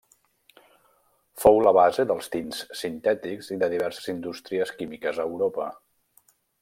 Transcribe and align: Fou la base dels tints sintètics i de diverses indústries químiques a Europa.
Fou 1.43 1.59
la 1.67 1.73
base 1.77 2.05
dels 2.11 2.31
tints 2.35 2.61
sintètics 2.79 3.51
i 3.57 3.59
de 3.65 3.69
diverses 3.75 4.09
indústries 4.15 4.73
químiques 4.81 5.21
a 5.21 5.29
Europa. 5.33 5.69